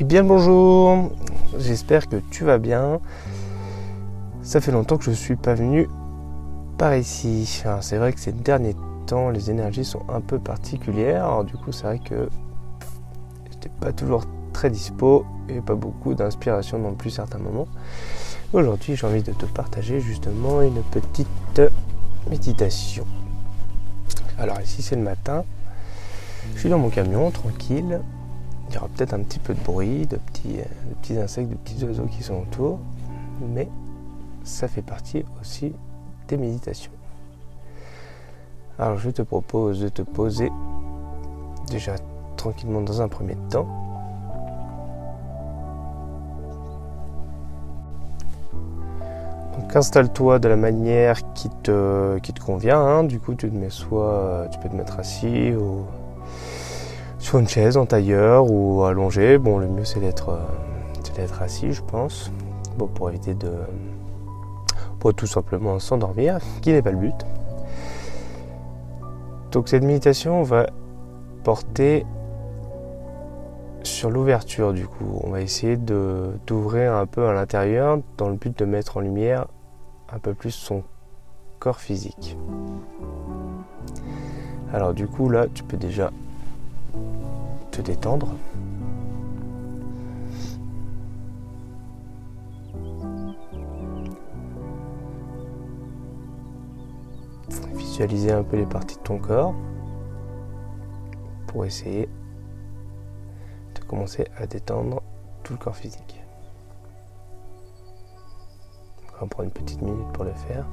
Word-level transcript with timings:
Eh 0.00 0.04
bien 0.04 0.22
bonjour, 0.22 1.10
j'espère 1.58 2.08
que 2.08 2.18
tu 2.30 2.44
vas 2.44 2.58
bien. 2.58 3.00
Ça 4.42 4.60
fait 4.60 4.70
longtemps 4.70 4.96
que 4.96 5.02
je 5.02 5.10
ne 5.10 5.16
suis 5.16 5.34
pas 5.34 5.54
venu 5.54 5.88
par 6.78 6.94
ici. 6.94 7.64
C'est 7.80 7.96
vrai 7.96 8.12
que 8.12 8.20
ces 8.20 8.30
derniers 8.30 8.76
temps, 9.08 9.30
les 9.30 9.50
énergies 9.50 9.84
sont 9.84 10.02
un 10.08 10.20
peu 10.20 10.38
particulières. 10.38 11.42
Du 11.42 11.54
coup, 11.54 11.72
c'est 11.72 11.82
vrai 11.82 11.98
que 11.98 12.28
j'étais 13.50 13.70
pas 13.80 13.92
toujours 13.92 14.22
très 14.52 14.70
dispo 14.70 15.26
et 15.48 15.60
pas 15.60 15.74
beaucoup 15.74 16.14
d'inspiration 16.14 16.78
non 16.78 16.94
plus 16.94 17.10
certains 17.10 17.38
moments. 17.38 17.66
Aujourd'hui, 18.52 18.94
j'ai 18.94 19.04
envie 19.04 19.24
de 19.24 19.32
te 19.32 19.46
partager 19.46 19.98
justement 19.98 20.62
une 20.62 20.80
petite 20.92 21.60
méditation. 22.30 23.04
Alors 24.38 24.60
ici, 24.60 24.80
c'est 24.80 24.94
le 24.94 25.02
matin. 25.02 25.42
Je 26.54 26.60
suis 26.60 26.70
dans 26.70 26.78
mon 26.78 26.88
camion, 26.88 27.32
tranquille. 27.32 28.00
Il 28.68 28.74
y 28.74 28.78
aura 28.78 28.88
peut-être 28.88 29.14
un 29.14 29.20
petit 29.20 29.38
peu 29.38 29.54
de 29.54 29.60
bruit, 29.60 30.06
de 30.06 30.16
petits, 30.16 30.58
de 30.58 30.94
petits 31.00 31.18
insectes, 31.18 31.48
de 31.48 31.56
petits 31.56 31.84
oiseaux 31.84 32.06
qui 32.06 32.22
sont 32.22 32.42
autour, 32.42 32.78
mais 33.40 33.68
ça 34.44 34.68
fait 34.68 34.82
partie 34.82 35.24
aussi 35.40 35.72
des 36.28 36.36
méditations. 36.36 36.92
Alors 38.78 38.98
je 38.98 39.10
te 39.10 39.22
propose 39.22 39.80
de 39.80 39.88
te 39.88 40.02
poser 40.02 40.50
déjà 41.70 41.96
tranquillement 42.36 42.80
dans 42.82 43.02
un 43.02 43.08
premier 43.08 43.36
temps. 43.50 43.66
Donc 49.58 49.74
installe-toi 49.74 50.38
de 50.38 50.48
la 50.48 50.56
manière 50.56 51.32
qui 51.32 51.48
te, 51.62 52.18
qui 52.18 52.32
te 52.32 52.40
convient. 52.40 52.80
Hein. 52.80 53.04
Du 53.04 53.18
coup 53.18 53.34
tu 53.34 53.50
te 53.50 53.54
mets 53.54 53.70
soit 53.70 54.46
tu 54.52 54.58
peux 54.60 54.68
te 54.68 54.76
mettre 54.76 54.98
assis 55.00 55.52
ou 55.54 55.84
sur 57.18 57.38
une 57.38 57.48
chaise 57.48 57.76
en 57.76 57.86
tailleur 57.86 58.50
ou 58.50 58.84
allongé. 58.84 59.38
Bon, 59.38 59.58
le 59.58 59.66
mieux 59.66 59.84
c'est 59.84 60.00
d'être 60.00 60.30
euh, 60.30 60.38
d'être 61.16 61.42
assis, 61.42 61.72
je 61.72 61.82
pense, 61.82 62.30
bon, 62.76 62.86
pour 62.86 63.10
éviter 63.10 63.34
de 63.34 63.50
pour 65.00 65.14
tout 65.14 65.26
simplement 65.26 65.78
s'endormir, 65.78 66.38
qui 66.60 66.72
n'est 66.72 66.82
pas 66.82 66.90
le 66.90 66.98
but. 66.98 67.14
Donc 69.52 69.68
cette 69.68 69.84
méditation 69.84 70.42
va 70.42 70.66
porter 71.44 72.04
sur 73.82 74.10
l'ouverture 74.10 74.72
du 74.72 74.86
coup. 74.86 75.20
On 75.24 75.30
va 75.30 75.40
essayer 75.40 75.76
de 75.76 76.32
d'ouvrir 76.46 76.94
un 76.94 77.06
peu 77.06 77.26
à 77.26 77.32
l'intérieur 77.32 77.98
dans 78.16 78.28
le 78.28 78.34
but 78.34 78.58
de 78.58 78.64
mettre 78.64 78.96
en 78.96 79.00
lumière 79.00 79.46
un 80.12 80.18
peu 80.18 80.34
plus 80.34 80.50
son 80.50 80.82
corps 81.58 81.80
physique. 81.80 82.36
Alors 84.72 84.94
du 84.94 85.06
coup 85.06 85.30
là, 85.30 85.46
tu 85.52 85.62
peux 85.62 85.76
déjà 85.76 86.10
te 87.70 87.82
détendre. 87.82 88.34
Visualiser 97.74 98.32
un 98.32 98.44
peu 98.44 98.56
les 98.56 98.66
parties 98.66 98.96
de 98.96 99.02
ton 99.02 99.18
corps 99.18 99.54
pour 101.48 101.64
essayer 101.64 102.08
de 103.74 103.80
commencer 103.86 104.28
à 104.36 104.46
détendre 104.46 105.02
tout 105.42 105.54
le 105.54 105.58
corps 105.58 105.76
physique. 105.76 106.22
On 109.20 109.26
va 109.26 109.44
une 109.44 109.50
petite 109.50 109.82
minute 109.82 110.06
pour 110.12 110.24
le 110.24 110.32
faire. 110.32 110.64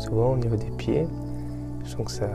Souvent 0.00 0.32
au 0.32 0.36
niveau 0.36 0.56
des 0.56 0.70
pieds, 0.70 1.06
je 1.84 1.90
sens 1.90 2.06
que 2.06 2.10
ça, 2.10 2.30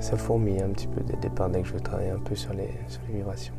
ça 0.00 0.16
fourmille 0.16 0.62
un 0.62 0.70
petit 0.70 0.86
peu 0.86 1.00
dès 1.02 1.12
le 1.12 1.20
départ 1.20 1.50
dès 1.50 1.62
que 1.62 1.68
je 1.68 1.76
travaille 1.76 2.10
un 2.10 2.18
peu 2.18 2.34
sur 2.34 2.52
les, 2.54 2.70
sur 2.88 3.02
les 3.08 3.16
vibrations. 3.16 3.54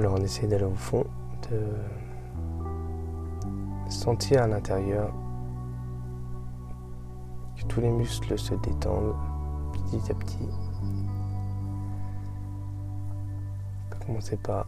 Alors 0.00 0.14
on 0.14 0.22
essaie 0.22 0.46
d'aller 0.46 0.64
au 0.64 0.74
fond, 0.74 1.04
de 1.50 1.60
sentir 3.90 4.44
à 4.44 4.46
l'intérieur 4.46 5.12
que 7.54 7.64
tous 7.66 7.82
les 7.82 7.90
muscles 7.90 8.38
se 8.38 8.54
détendent 8.54 9.14
petit 9.74 10.10
à 10.10 10.14
petit. 10.14 10.48
On 13.84 13.90
peut 13.90 14.06
commencer 14.06 14.38
par 14.38 14.66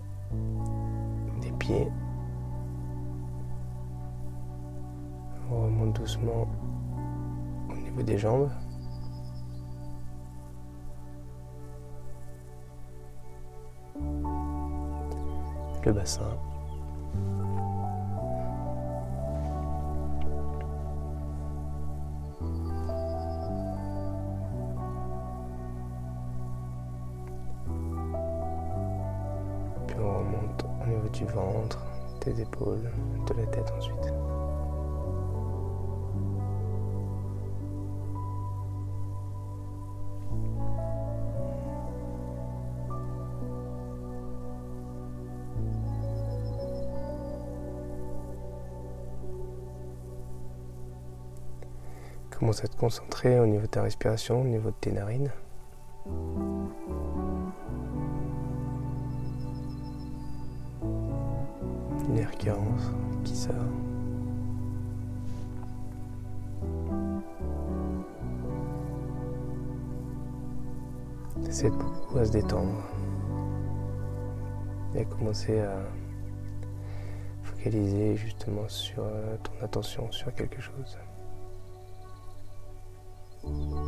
des 1.40 1.52
pieds. 1.52 1.88
On 5.50 5.62
remonte 5.62 5.96
doucement 5.96 6.46
au 7.70 7.74
niveau 7.74 8.02
des 8.02 8.18
jambes. 8.18 8.50
Le 15.84 15.92
bassin. 15.92 16.22
Puis 29.86 29.96
on 30.00 30.18
remonte 30.18 30.64
au 30.64 30.88
niveau 30.88 31.08
du 31.08 31.24
ventre, 31.26 31.78
des 32.24 32.40
épaules, 32.40 32.90
de 33.28 33.34
la 33.34 33.46
tête 33.46 33.72
ensuite. 33.76 34.12
À 52.52 52.68
te 52.68 52.76
concentrer 52.76 53.40
au 53.40 53.46
niveau 53.46 53.62
de 53.62 53.66
ta 53.66 53.82
respiration, 53.82 54.42
au 54.42 54.44
niveau 54.44 54.68
de 54.68 54.74
tes 54.78 54.92
narines. 54.92 55.30
L'air 62.14 62.30
qui 62.32 62.50
rentre, 62.50 62.92
qui 63.24 63.34
sort. 63.34 63.54
Essaie 71.48 71.70
beaucoup 71.70 72.18
à 72.18 72.26
se 72.26 72.32
détendre 72.32 72.84
et 74.94 75.00
à 75.00 75.04
commencer 75.06 75.58
à 75.58 75.78
focaliser 77.42 78.14
justement 78.16 78.68
sur 78.68 79.02
euh, 79.04 79.36
ton 79.42 79.64
attention 79.64 80.12
sur 80.12 80.34
quelque 80.34 80.60
chose. 80.60 80.98
L'air 83.44 83.81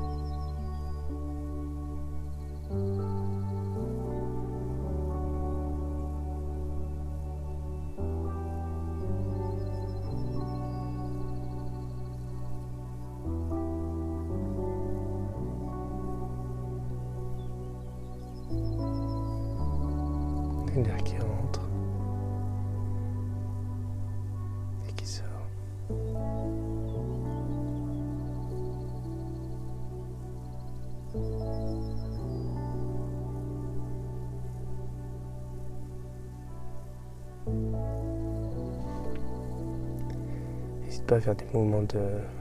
pas 41.06 41.20
faire 41.20 41.34
des 41.34 41.44
mouvements 41.52 41.82
de 41.82 42.00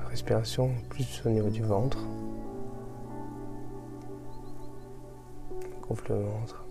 respiration 0.10 0.71
plus 0.89 1.21
au 1.25 1.30
niveau 1.30 1.50
du 1.50 1.63
ventre. 1.63 1.98
Gonfle 5.81 6.13
le 6.13 6.24
ventre 6.24 6.65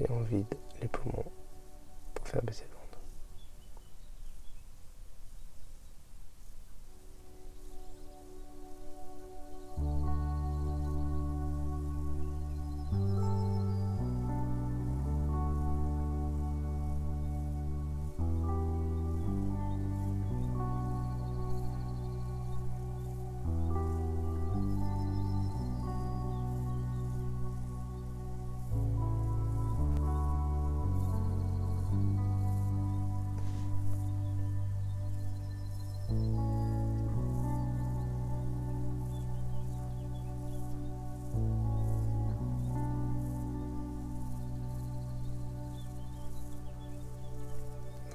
et 0.00 0.04
on 0.10 0.20
vide 0.20 0.54
les 0.82 0.88
poumons 0.88 1.24
pour 2.14 2.28
faire 2.28 2.42
baisser 2.42 2.64
le 2.70 2.75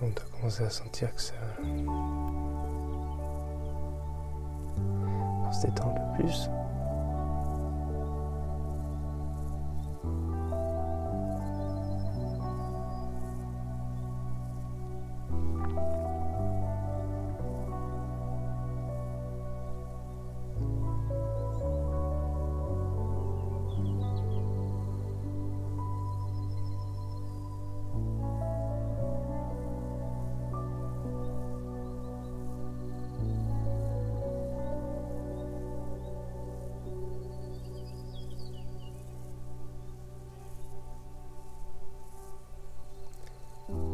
on 0.02 0.08
a 0.08 0.38
commencé 0.38 0.64
à 0.64 0.70
sentir 0.70 1.14
que 1.14 1.22
ça. 1.22 1.34
On 5.44 5.52
se 5.52 5.68
détend 5.68 5.90
un 5.90 5.94
peu 5.94 6.24
plus. 6.24 6.50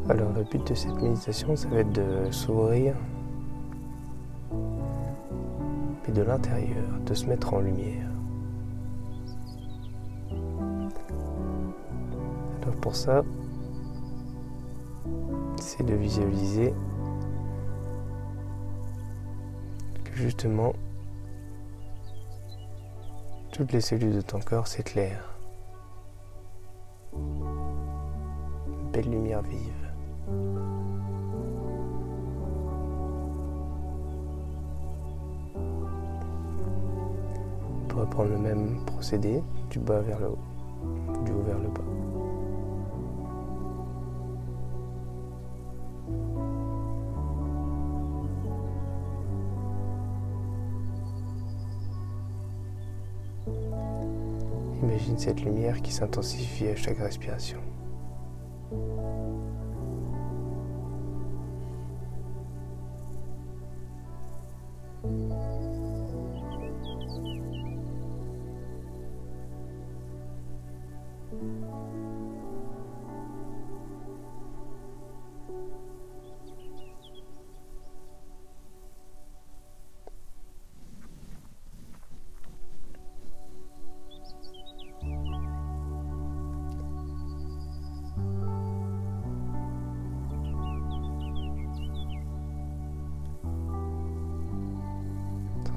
Alors 0.10 0.32
le 0.32 0.44
but 0.44 0.66
de 0.66 0.74
cette 0.74 1.02
méditation, 1.02 1.56
ça 1.58 1.68
va 1.68 1.80
être 1.80 1.92
de 1.92 2.32
s'ouvrir, 2.32 2.96
et 6.08 6.12
de 6.12 6.22
l'intérieur, 6.22 7.00
de 7.06 7.14
se 7.14 7.26
mettre 7.26 7.54
en 7.54 7.60
lumière. 7.60 8.10
Alors 12.62 12.76
pour 12.80 12.96
ça, 12.96 13.24
c'est 15.58 15.84
de 15.86 15.94
visualiser 15.94 16.74
que 20.06 20.16
justement 20.16 20.72
toutes 23.52 23.74
les 23.74 23.82
cellules 23.82 24.16
de 24.16 24.22
ton 24.22 24.40
corps 24.40 24.68
s'éclairent. 24.68 25.38
Belle 28.94 29.10
lumière 29.10 29.42
vive. 29.42 29.87
On 30.30 30.34
pourrait 37.88 38.10
prendre 38.10 38.32
le 38.32 38.38
même 38.38 38.84
procédé 38.86 39.42
du 39.70 39.80
bas 39.80 40.02
vers 40.02 40.20
le 40.20 40.28
haut, 40.28 40.40
du 41.24 41.32
haut 41.32 41.44
vers 41.44 41.60
le 41.60 41.70
bas. 41.70 41.82
Imagine 54.84 55.18
cette 55.18 55.42
lumière 55.42 55.82
qui 55.82 55.92
s'intensifie 55.92 56.68
à 56.68 56.76
chaque 56.76 56.98
respiration. 56.98 57.60
Música 65.08 65.67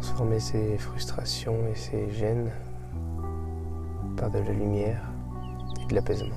transformer 0.00 0.40
ses 0.40 0.78
frustrations 0.78 1.66
et 1.70 1.74
ses 1.74 2.10
gênes 2.10 2.50
par 4.16 4.30
de 4.30 4.38
la 4.38 4.52
lumière 4.52 5.02
et 5.82 5.86
de 5.86 5.94
l'apaisement. 5.94 6.36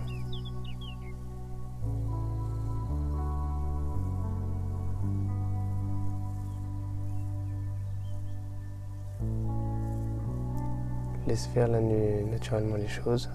Laisse 11.25 11.47
faire 11.47 11.69
naturellement 11.69 12.75
les 12.75 12.87
choses. 12.89 13.29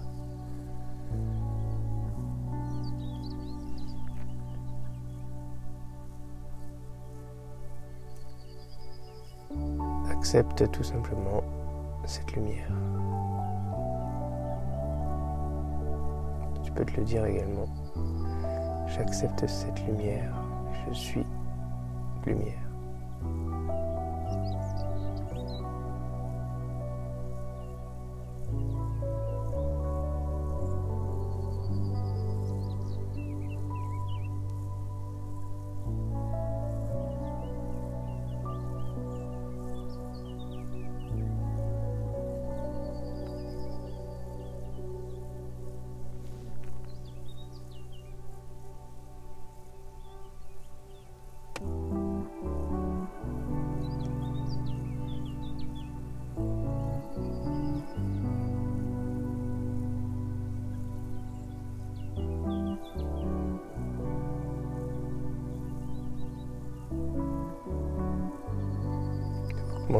Accepte 10.29 10.69
tout 10.69 10.83
simplement 10.83 11.41
cette 12.05 12.33
lumière. 12.33 12.69
Tu 16.63 16.71
peux 16.71 16.85
te 16.85 16.97
le 16.97 17.03
dire 17.03 17.25
également. 17.25 17.65
J'accepte 18.85 19.47
cette 19.47 19.83
lumière. 19.87 20.31
Je 20.87 20.93
suis 20.93 21.25
lumière. 22.27 22.68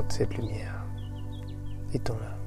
Cette 0.07 0.35
lumière. 0.37 0.85
Étends-la. 1.93 2.38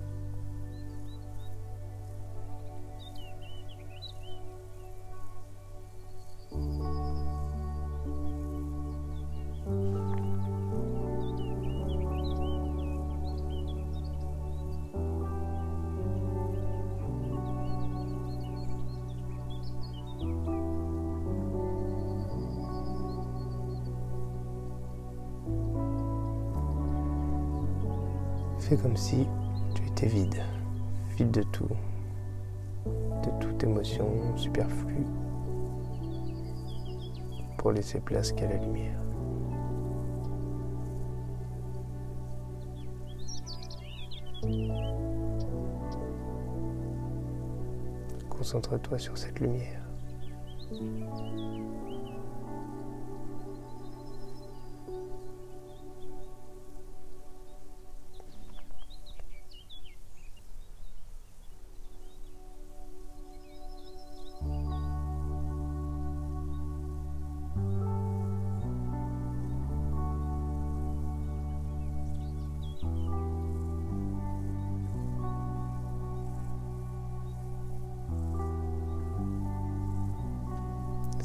C'est 28.72 28.80
comme 28.80 28.96
si 28.96 29.28
tu 29.74 29.86
étais 29.86 30.06
vide, 30.06 30.42
vide 31.18 31.30
de 31.30 31.42
tout, 31.42 31.68
de 32.86 33.30
toute 33.38 33.62
émotion 33.62 34.34
superflue, 34.34 35.04
pour 37.58 37.72
laisser 37.72 38.00
place 38.00 38.32
qu'à 38.32 38.48
la 38.48 38.56
lumière. 38.56 38.98
Concentre-toi 48.30 48.98
sur 48.98 49.18
cette 49.18 49.38
lumière. 49.38 49.82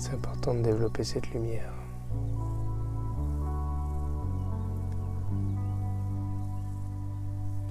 C'est 0.08 0.14
important 0.14 0.54
de 0.54 0.62
développer 0.62 1.04
cette 1.04 1.30
lumière. 1.32 1.74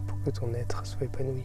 Pour 0.06 0.22
que 0.22 0.28
ton 0.28 0.52
être 0.52 0.84
soit 0.84 1.04
épanoui. 1.06 1.44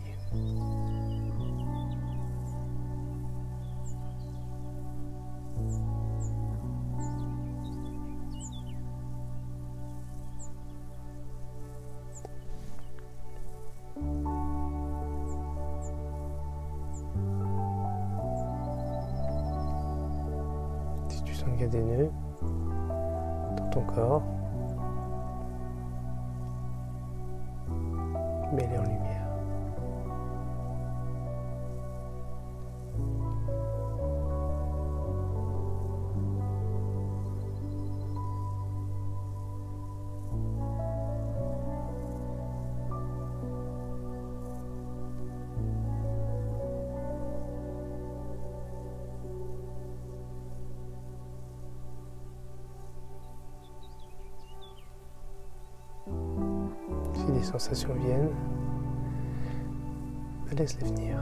Sens 21.41 21.49
qu'il 21.53 21.61
y 21.61 21.63
a 21.63 21.67
des 21.67 21.81
nœuds 21.81 22.11
dans 23.57 23.69
ton 23.69 23.81
corps. 23.81 24.23
Mets-les 28.53 28.77
en 28.77 28.83
lumière. 28.83 29.00
Des 57.41 57.47
sensations 57.47 57.95
viennent, 57.95 58.29
laisse-les 60.55 60.87
venir. 60.89 61.17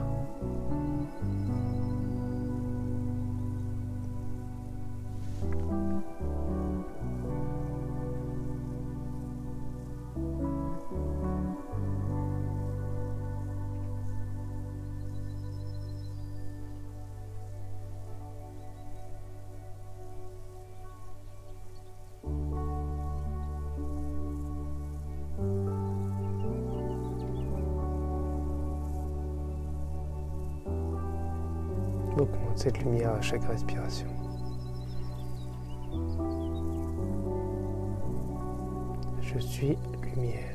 Cette 32.54 32.78
lumière 32.80 33.12
à 33.12 33.20
chaque 33.20 33.44
respiration. 33.44 34.08
Je 39.22 39.38
suis 39.38 39.78
lumière. 40.02 40.50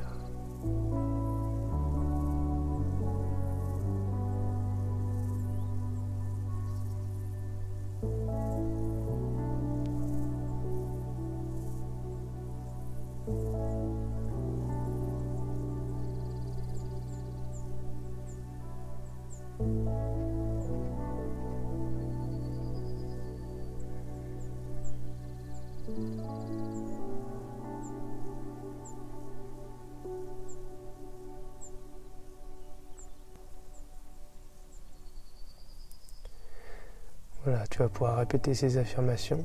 Tu 37.75 37.79
vas 37.82 37.89
pouvoir 37.89 38.15
répéter 38.15 38.53
ces 38.53 38.77
affirmations 38.77 39.44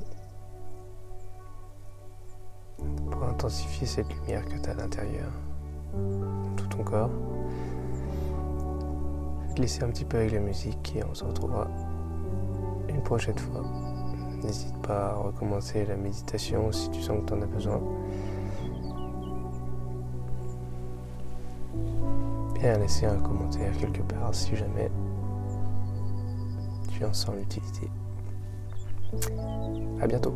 pour 3.10 3.24
intensifier 3.24 3.88
cette 3.88 4.08
lumière 4.14 4.44
que 4.44 4.56
tu 4.56 4.68
as 4.68 4.70
à 4.70 4.74
l'intérieur, 4.74 5.32
tout 6.56 6.66
ton 6.68 6.84
corps. 6.84 7.10
Je 9.56 9.62
laisser 9.62 9.82
un 9.82 9.88
petit 9.88 10.04
peu 10.04 10.18
avec 10.18 10.30
la 10.30 10.38
musique 10.38 10.94
et 10.94 11.02
on 11.02 11.12
se 11.12 11.24
retrouvera 11.24 11.66
une 12.88 13.02
prochaine 13.02 13.36
fois. 13.36 13.64
N'hésite 14.44 14.80
pas 14.80 15.08
à 15.08 15.14
recommencer 15.14 15.84
la 15.84 15.96
méditation 15.96 16.70
si 16.70 16.88
tu 16.90 17.02
sens 17.02 17.22
que 17.22 17.26
tu 17.26 17.32
en 17.34 17.42
as 17.42 17.46
besoin. 17.46 17.82
Bien 22.54 22.78
laisser 22.78 23.06
un 23.06 23.18
commentaire 23.18 23.76
quelque 23.76 24.02
part 24.02 24.32
si 24.32 24.54
jamais 24.54 24.88
tu 26.92 27.04
en 27.04 27.12
sens 27.12 27.34
l'utilité. 27.34 27.90
À 30.00 30.06
bientôt. 30.06 30.34